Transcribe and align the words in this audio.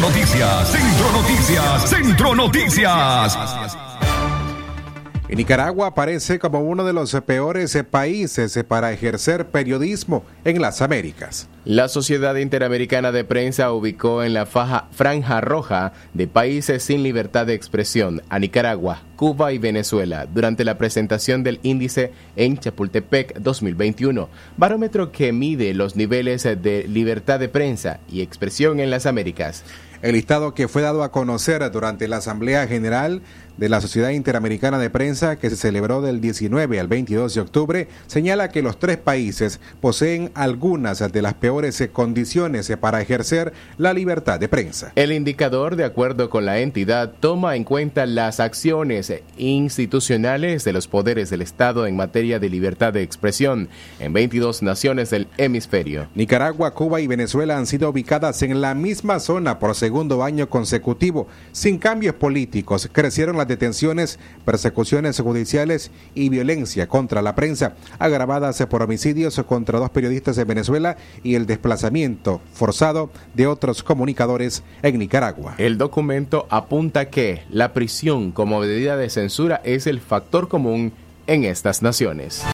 Noticias, 0.00 0.68
Centro 0.68 1.12
Noticias, 1.12 1.90
Centro 1.90 2.34
Noticias. 2.34 3.76
En 5.28 5.36
Nicaragua 5.36 5.88
aparece 5.88 6.38
como 6.38 6.60
uno 6.60 6.84
de 6.84 6.94
los 6.94 7.12
peores 7.26 7.78
países 7.88 8.58
para 8.66 8.92
ejercer 8.92 9.50
periodismo 9.50 10.24
en 10.44 10.62
las 10.62 10.80
Américas. 10.80 11.48
La 11.66 11.88
Sociedad 11.88 12.36
Interamericana 12.36 13.12
de 13.12 13.22
Prensa 13.22 13.70
ubicó 13.70 14.22
en 14.22 14.32
la 14.32 14.46
faja, 14.46 14.88
franja 14.92 15.42
roja 15.42 15.92
de 16.14 16.26
países 16.26 16.82
sin 16.82 17.02
libertad 17.02 17.44
de 17.44 17.52
expresión 17.52 18.22
a 18.30 18.38
Nicaragua, 18.38 19.02
Cuba 19.14 19.52
y 19.52 19.58
Venezuela 19.58 20.24
durante 20.24 20.64
la 20.64 20.78
presentación 20.78 21.42
del 21.42 21.60
índice 21.62 22.12
en 22.36 22.56
Chapultepec 22.56 23.40
2021, 23.40 24.30
barómetro 24.56 25.12
que 25.12 25.34
mide 25.34 25.74
los 25.74 25.96
niveles 25.96 26.44
de 26.44 26.86
libertad 26.88 27.38
de 27.38 27.50
prensa 27.50 28.00
y 28.10 28.22
expresión 28.22 28.80
en 28.80 28.88
las 28.88 29.04
Américas. 29.04 29.62
El 30.00 30.14
listado 30.14 30.54
que 30.54 30.66
fue 30.66 30.80
dado 30.80 31.02
a 31.02 31.12
conocer 31.12 31.70
durante 31.70 32.08
la 32.08 32.16
Asamblea 32.16 32.66
General 32.66 33.20
de 33.58 33.68
la 33.68 33.82
Sociedad 33.82 34.08
Interamericana 34.08 34.78
de 34.78 34.88
Prensa 34.88 35.36
que 35.36 35.50
se 35.50 35.56
celebró 35.56 36.00
del 36.00 36.22
19 36.22 36.80
al 36.80 36.88
22 36.88 37.34
de 37.34 37.40
octubre 37.42 37.88
señala 38.06 38.48
que 38.48 38.62
los 38.62 38.78
tres 38.78 38.96
países 38.96 39.60
poseen 39.82 40.30
algunas 40.34 41.00
de 41.00 41.20
las 41.22 41.34
peores 41.34 41.49
condiciones 41.92 42.72
para 42.80 43.00
ejercer 43.00 43.52
la 43.78 43.92
libertad 43.92 44.38
de 44.38 44.48
prensa. 44.48 44.92
El 44.94 45.12
indicador, 45.12 45.76
de 45.76 45.84
acuerdo 45.84 46.30
con 46.30 46.44
la 46.44 46.60
entidad, 46.60 47.12
toma 47.20 47.56
en 47.56 47.64
cuenta 47.64 48.06
las 48.06 48.40
acciones 48.40 49.12
institucionales 49.36 50.64
de 50.64 50.72
los 50.72 50.88
poderes 50.88 51.30
del 51.30 51.42
Estado 51.42 51.86
en 51.86 51.96
materia 51.96 52.38
de 52.38 52.48
libertad 52.48 52.92
de 52.92 53.02
expresión 53.02 53.68
en 53.98 54.12
22 54.12 54.62
naciones 54.62 55.10
del 55.10 55.28
hemisferio. 55.36 56.08
Nicaragua, 56.14 56.74
Cuba 56.74 57.00
y 57.00 57.06
Venezuela 57.06 57.56
han 57.56 57.66
sido 57.66 57.90
ubicadas 57.90 58.42
en 58.42 58.60
la 58.60 58.74
misma 58.74 59.20
zona 59.20 59.58
por 59.58 59.74
segundo 59.74 60.22
año 60.22 60.48
consecutivo. 60.48 61.26
Sin 61.52 61.78
cambios 61.78 62.14
políticos, 62.14 62.88
crecieron 62.92 63.36
las 63.36 63.48
detenciones, 63.48 64.18
persecuciones 64.44 65.18
judiciales 65.20 65.90
y 66.14 66.28
violencia 66.28 66.88
contra 66.88 67.22
la 67.22 67.34
prensa, 67.34 67.74
agravadas 67.98 68.64
por 68.68 68.82
homicidios 68.82 69.40
contra 69.46 69.78
dos 69.78 69.90
periodistas 69.90 70.36
de 70.36 70.44
Venezuela 70.44 70.96
y 71.22 71.34
el 71.40 71.46
desplazamiento 71.46 72.40
forzado 72.52 73.10
de 73.34 73.46
otros 73.46 73.82
comunicadores 73.82 74.62
en 74.82 74.98
Nicaragua. 74.98 75.54
El 75.58 75.78
documento 75.78 76.46
apunta 76.50 77.10
que 77.10 77.42
la 77.50 77.72
prisión 77.72 78.30
como 78.32 78.60
medida 78.60 78.96
de 78.96 79.10
censura 79.10 79.60
es 79.64 79.86
el 79.86 80.00
factor 80.00 80.48
común 80.48 80.92
en 81.26 81.44
estas 81.44 81.82
naciones. 81.82 82.44